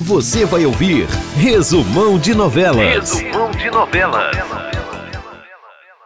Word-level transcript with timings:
Você 0.00 0.44
vai 0.44 0.66
ouvir 0.66 1.06
Resumão 1.36 2.18
de 2.18 2.34
Novelas. 2.34 3.12
Resumão 3.14 3.50
de 3.52 3.70
Novelas. 3.70 4.73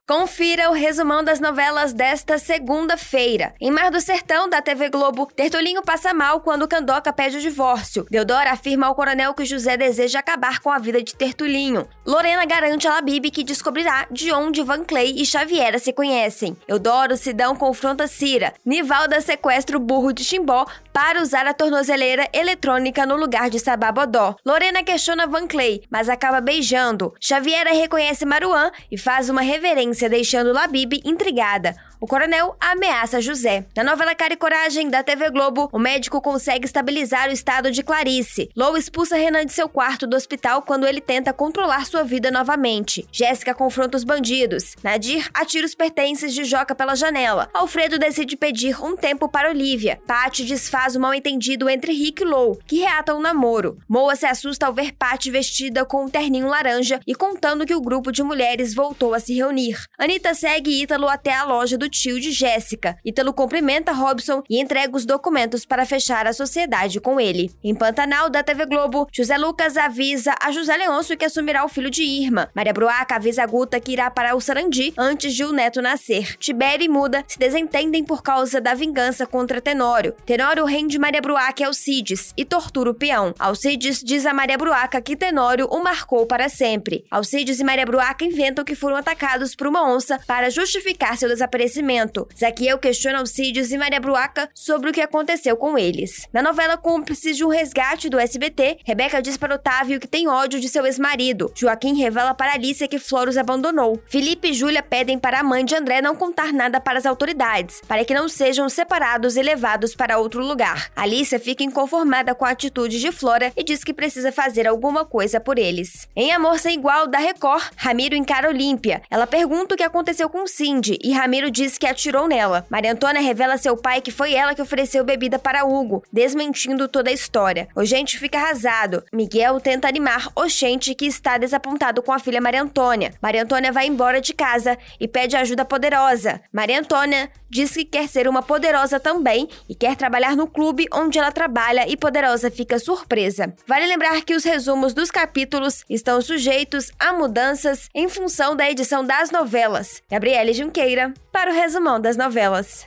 Confira 0.09 0.71
o 0.71 0.73
resumão 0.73 1.23
das 1.23 1.39
novelas 1.39 1.93
desta 1.93 2.39
segunda-feira. 2.39 3.53
Em 3.61 3.71
Mar 3.71 3.91
do 3.91 4.01
Sertão, 4.01 4.49
da 4.49 4.63
TV 4.63 4.89
Globo, 4.89 5.27
Tertulinho 5.37 5.83
passa 5.83 6.15
mal 6.15 6.41
quando 6.41 6.67
Candoca 6.67 7.13
pede 7.13 7.37
o 7.37 7.41
divórcio. 7.43 8.07
Deodora 8.11 8.53
afirma 8.53 8.87
ao 8.87 8.95
coronel 8.95 9.35
que 9.35 9.45
José 9.45 9.77
deseja 9.77 10.21
acabar 10.21 10.61
com 10.61 10.71
a 10.71 10.79
vida 10.79 11.03
de 11.03 11.15
Tertulinho. 11.15 11.87
Lorena 12.07 12.47
garante 12.47 12.89
a 12.89 12.93
Labib 12.93 13.31
que 13.31 13.45
descobrirá 13.45 14.07
de 14.11 14.33
onde 14.33 14.63
Van 14.63 14.83
Clay 14.83 15.13
e 15.15 15.27
Xaviera 15.27 15.79
se 15.79 15.93
conhecem. 15.93 16.57
Eudoro 16.67 17.15
Sidão 17.15 17.55
confronta 17.55 18.07
Cira. 18.07 18.55
Nivalda 18.65 19.21
sequestra 19.21 19.77
o 19.77 19.81
burro 19.81 20.15
de 20.15 20.25
Chimbó 20.25 20.65
para 20.91 21.21
usar 21.21 21.47
a 21.47 21.53
tornozeleira 21.53 22.27
eletrônica 22.33 23.05
no 23.05 23.15
lugar 23.15 23.51
de 23.51 23.59
Sababodó. 23.59 24.37
Lorena 24.43 24.83
questiona 24.83 25.27
Van 25.27 25.47
Clay, 25.47 25.83
mas 25.91 26.09
acaba 26.09 26.41
beijando. 26.41 27.13
Xaviera 27.21 27.75
reconhece 27.75 28.25
Maruan 28.25 28.71
e 28.91 28.97
faz 28.97 29.29
uma 29.29 29.43
reverência 29.43 29.98
deixando 30.07 30.53
Labib 30.53 31.01
intrigada. 31.03 31.75
O 32.01 32.07
coronel 32.07 32.57
ameaça 32.61 33.21
José. 33.21 33.67
Na 33.75 33.83
novela 33.83 34.15
Cara 34.15 34.33
e 34.33 34.37
Coragem, 34.37 34.89
da 34.89 35.03
TV 35.03 35.31
Globo, 35.31 35.69
o 35.73 35.81
médico 35.81 36.21
consegue 36.21 36.65
estabilizar 36.65 37.29
o 37.29 37.33
estado 37.33 37.73
de 37.73 37.83
Clarice. 37.83 38.49
Lou 38.55 38.77
expulsa 38.77 39.17
Renan 39.17 39.45
de 39.45 39.53
seu 39.53 39.69
quarto 39.69 40.07
do 40.07 40.15
hospital 40.15 40.63
quando 40.63 40.87
ele 40.87 41.01
tenta 41.01 41.33
controlar 41.33 41.87
sua 41.87 42.05
vida 42.05 42.31
novamente. 42.31 43.05
Jéssica 43.11 43.53
confronta 43.53 43.97
os 43.97 44.05
bandidos. 44.05 44.77
Nadir 44.81 45.29
atira 45.35 45.67
os 45.67 45.75
pertences 45.75 46.33
de 46.33 46.45
Joca 46.45 46.73
pela 46.73 46.95
janela. 46.95 47.51
Alfredo 47.53 47.99
decide 47.99 48.37
pedir 48.37 48.81
um 48.81 48.97
tempo 48.97 49.29
para 49.29 49.51
Olivia. 49.51 49.99
Patty 50.07 50.45
desfaz 50.45 50.95
o 50.95 51.01
mal-entendido 51.01 51.69
entre 51.69 51.93
Rick 51.93 52.23
e 52.23 52.27
Lou, 52.27 52.61
que 52.65 52.79
reatam 52.79 53.19
um 53.19 53.21
namoro. 53.21 53.77
Moa 53.89 54.15
se 54.15 54.27
assusta 54.27 54.67
ao 54.67 54.73
ver 54.73 54.93
Patty 54.93 55.33
vestida 55.33 55.85
com 55.85 56.05
um 56.05 56.09
terninho 56.09 56.47
laranja 56.47 57.01
e 57.05 57.13
contando 57.13 57.67
que 57.67 57.75
o 57.75 57.81
grupo 57.81 58.13
de 58.13 58.23
mulheres 58.23 58.73
voltou 58.73 59.15
a 59.15 59.19
se 59.19 59.35
reunir. 59.35 59.88
Anitta 60.01 60.33
segue 60.33 60.81
Ítalo 60.81 61.09
até 61.09 61.35
a 61.35 61.43
loja 61.43 61.77
do 61.77 61.89
tio 61.89 62.21
de 62.21 62.31
Jéssica. 62.31 62.97
Ítalo 63.05 63.33
cumprimenta 63.33 63.91
Robson 63.91 64.45
e 64.49 64.61
entrega 64.61 64.97
os 64.97 65.05
documentos 65.05 65.67
para 65.67 65.85
fechar 65.85 66.25
a 66.25 66.33
sociedade 66.33 67.01
com 67.01 67.19
ele. 67.19 67.51
Em 67.65 67.75
Pantanal, 67.75 68.31
da 68.31 68.45
TV 68.45 68.65
Globo, 68.65 69.09
José 69.13 69.37
Lucas 69.37 69.77
avisa 69.77 70.37
a 70.41 70.53
José 70.53 70.77
Leôncio 70.77 71.17
que 71.17 71.25
assumirá 71.25 71.65
o 71.65 71.69
filho 71.69 71.91
de 71.91 72.05
Irma. 72.05 72.49
Maria 72.55 72.73
Bruaca 72.73 73.17
avisa 73.17 73.43
a 73.43 73.47
Guta 73.47 73.81
que 73.81 73.91
irá 73.91 74.09
para 74.09 74.37
o 74.37 74.41
Sarandi 74.41 74.95
antes 74.97 75.35
de 75.35 75.45
o 75.45 75.51
neto 75.51 75.83
nascer. 75.83 76.37
Tibério 76.37 76.85
e 76.85 76.89
Muda 76.89 77.25
se 77.27 77.37
desentendem 77.37 78.05
por 78.05 78.23
causa 78.23 78.61
da 78.61 78.75
vingança 78.75 79.27
contra 79.27 79.61
Tenório. 79.61 80.15
Tenório 80.25 80.65
rende 80.65 80.97
Maria 80.97 81.21
Bruaca 81.21 81.65
a 81.65 81.67
Alcides 81.67 82.33
e 82.37 82.45
tortura 82.45 82.91
o 82.91 82.95
peão. 82.95 83.35
Alcides 83.37 84.01
diz 84.05 84.27
a 84.27 84.33
Maria 84.33 84.57
Bruaca 84.57 85.03
que 85.03 85.17
Tenório 85.17 85.67
o 85.73 85.83
marcou 85.83 86.25
para 86.25 86.49
sempre. 86.49 87.05
Alcides 87.11 87.59
e 87.59 87.65
Maria 87.65 87.85
Bruaca 87.85 88.25
inventam 88.25 88.65
que 88.65 88.77
foram 88.77 88.95
atacados 88.95 89.57
por 89.57 89.67
uma 89.67 89.78
onça 89.85 90.21
para 90.27 90.51
justificar 90.51 91.17
seu 91.17 91.29
desaparecimento. 91.29 92.29
Zaquiel 92.39 92.79
questiona 92.79 93.19
Alcides 93.19 93.71
e 93.73 93.79
Maria 93.79 94.01
Bruaca 94.01 94.49
sobre 94.55 94.91
o 94.91 94.93
que 94.93 95.01
aconteceu 95.01 95.57
com 95.57 95.79
eles. 95.79 96.27
Na 96.33 96.43
novela 96.43 96.77
Cúmplices 96.77 97.37
de 97.37 97.45
um 97.45 97.49
Resgate 97.49 98.09
do 98.09 98.19
SBT, 98.19 98.79
Rebeca 98.85 99.21
diz 99.21 99.37
para 99.37 99.55
Otávio 99.55 100.01
que 100.01 100.07
tem 100.07 100.29
ódio 100.29 100.61
de 100.61 100.69
seu 100.69 100.87
ex-marido. 100.87 101.53
Joaquim 101.55 101.95
revela 101.95 102.35
para 102.35 102.53
Alicia 102.53 102.89
que 102.89 102.99
Flor 102.99 103.29
os 103.29 103.37
abandonou. 103.37 104.01
Felipe 104.07 104.49
e 104.49 104.53
Júlia 104.53 104.83
pedem 104.83 105.19
para 105.19 105.41
a 105.41 105.43
mãe 105.43 105.65
de 105.65 105.75
André 105.75 106.01
não 106.01 106.15
contar 106.15 106.53
nada 106.53 106.81
para 106.81 106.99
as 106.99 107.07
autoridades, 107.07 107.81
para 107.87 108.05
que 108.05 108.15
não 108.15 108.29
sejam 108.29 108.69
separados 108.69 109.37
e 109.37 109.43
levados 109.43 109.95
para 109.95 110.19
outro 110.19 110.45
lugar. 110.45 110.91
Alicia 110.97 111.39
fica 111.39 111.63
inconformada 111.63 112.35
com 112.35 112.45
a 112.45 112.51
atitude 112.51 113.01
de 113.01 113.13
Flora 113.13 113.53
e 113.57 113.63
diz 113.63 113.85
que 113.85 113.93
precisa 113.93 114.33
fazer 114.33 114.67
alguma 114.67 115.05
coisa 115.05 115.41
por 115.41 115.59
eles. 115.59 116.09
Em 116.15 116.33
Amor 116.33 116.59
Sem 116.59 116.79
Igual, 116.79 117.07
da 117.07 117.19
Record, 117.19 117.65
Ramiro 117.77 118.15
encara 118.15 118.49
Olímpia. 118.49 119.03
Ela 119.11 119.27
pergunta 119.27 119.68
o 119.75 119.77
que 119.77 119.83
aconteceu 119.83 120.29
com 120.29 120.47
Cindy 120.47 120.99
e 121.03 121.13
Ramiro 121.13 121.51
diz 121.51 121.77
que 121.77 121.87
atirou 121.87 122.29
nela. 122.29 122.67
Maria 122.71 122.93
Antônia 122.93 123.21
revela 123.21 123.55
a 123.55 123.59
seu 123.59 123.77
pai 123.77 124.01
que 124.01 124.11
foi 124.11 124.35
ela 124.35 124.55
que 124.55 124.63
ofereceu 124.63 125.05
bebida 125.05 125.39
para 125.39 125.65
Hugo, 125.65 126.03
desmentindo 126.13 126.89
toda 126.89 127.11
a 127.11 127.13
história. 127.13 127.69
O 127.75 127.85
gente 127.85 128.19
fica 128.19 128.39
arrasado. 128.39 129.05
Miguel 129.13 129.61
tenta 129.61 129.89
animar 129.89 130.29
Oxente, 130.35 130.95
que 130.95 131.07
está 131.07 131.39
desapontado 131.39 132.03
com 132.03 132.13
a 132.13 132.19
filha 132.19 132.41
Maria 132.41 132.63
Antônia. 132.63 133.13
Maria 133.21 133.43
Antônia 133.43 133.73
vai 133.73 133.87
embora 133.87 134.21
de 134.21 134.33
casa 134.33 134.79
e 135.01 135.09
pede 135.09 135.37
ajuda 135.37 135.65
poderosa. 135.65 136.41
Maria 136.53 136.81
Antônia 136.81 137.31
diz 137.51 137.73
que 137.73 137.85
quer 137.85 138.09
ser 138.09 138.29
uma 138.29 138.43
poderosa 138.43 139.01
também 139.01 139.49
e 139.69 139.75
quer 139.75 139.97
trabalhar 139.97 140.37
no 140.37 140.47
clube 140.47 140.87
onde 140.93 141.19
ela 141.19 141.33
trabalha 141.33 141.89
e 141.89 141.97
Poderosa 141.97 142.51
fica 142.51 142.79
surpresa. 142.79 143.55
Vale 143.67 143.87
lembrar 143.87 144.23
que 144.23 144.35
os 144.35 144.45
resumos 144.45 144.95
dos 144.95 145.11
capítulos 145.11 145.85
estão 145.89 146.21
sujeitos 146.21 146.91
a 146.99 147.13
mudanças 147.13 147.89
em 147.95 148.09
função 148.09 148.55
da 148.55 148.71
edição 148.71 149.05
das 149.05 149.31
novelas. 149.49 150.03
Gabriele 150.11 150.53
Junqueira, 150.53 151.15
para 151.33 151.51
o 151.51 151.55
resumão 151.55 151.99
das 151.99 152.19
novelas. 152.19 152.87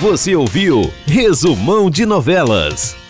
Você 0.00 0.34
ouviu 0.34 0.92
Resumão 1.06 1.88
de 1.88 2.04
Novelas. 2.04 3.03